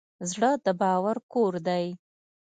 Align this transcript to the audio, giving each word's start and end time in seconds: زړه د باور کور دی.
زړه 0.31 0.51
د 0.65 0.67
باور 0.81 1.17
کور 1.33 1.53
دی. 1.67 1.85